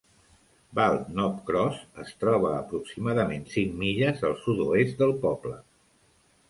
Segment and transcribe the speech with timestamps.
[0.77, 5.59] Bald Knob Cross es troba a aproximadament cinc milles al sud-oest del poble.